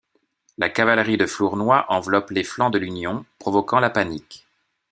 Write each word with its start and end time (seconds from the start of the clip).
La 0.57 0.67
cavalerie 0.71 1.15
de 1.17 1.27
Flournoy 1.27 1.83
enveloppe 1.87 2.31
les 2.31 2.43
flancs 2.43 2.71
de 2.71 2.79
l'Union, 2.79 3.23
provoquant 3.37 3.79
la 3.79 3.91
panique. 3.91 4.47